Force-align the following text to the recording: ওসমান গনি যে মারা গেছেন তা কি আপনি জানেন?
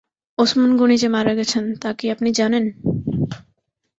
ওসমান 0.37 0.71
গনি 0.77 0.95
যে 0.97 1.07
মারা 1.07 1.33
গেছেন 1.35 1.63
তা 1.81 1.89
কি 1.93 2.05
আপনি 2.09 2.29
জানেন? 2.31 2.65